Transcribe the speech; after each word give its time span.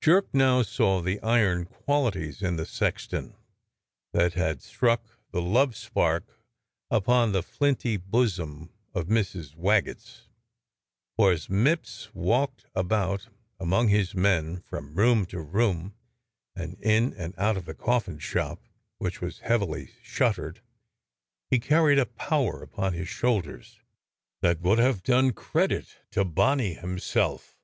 Jerk 0.00 0.32
now 0.32 0.62
saw 0.62 1.02
the 1.02 1.20
iron 1.20 1.66
qualities 1.66 2.40
in 2.40 2.56
the 2.56 2.64
sexton 2.64 3.36
that 4.14 4.32
had 4.32 4.62
struck 4.62 5.04
the 5.30 5.42
love 5.42 5.76
spark 5.76 6.40
upon 6.90 7.32
the 7.32 7.42
flinty 7.42 7.98
bosom 7.98 8.70
of 8.94 9.08
Mrs. 9.08 9.54
Waggetts, 9.54 10.22
for 11.18 11.32
as 11.32 11.48
Mipps 11.50 12.08
walked 12.14 12.64
about 12.74 13.28
among 13.60 13.88
his 13.88 14.14
men, 14.14 14.62
from 14.62 14.94
room 14.94 15.26
to 15.26 15.42
room, 15.42 15.94
and 16.56 16.78
in 16.80 17.12
and 17.12 17.34
out 17.36 17.58
of 17.58 17.66
the 17.66 17.74
coffin 17.74 18.18
shop, 18.18 18.60
which 18.96 19.20
was 19.20 19.40
heav 19.40 19.60
ily 19.60 19.90
shuttered, 20.02 20.62
he 21.50 21.58
carried 21.60 21.98
a 21.98 22.06
power 22.06 22.62
upon 22.62 22.94
his 22.94 23.10
shoulders 23.10 23.80
that 24.40 24.62
would 24.62 24.78
have 24.78 25.02
done 25.02 25.34
credit 25.34 25.96
to 26.12 26.24
Boney 26.24 26.72
himself. 26.72 27.58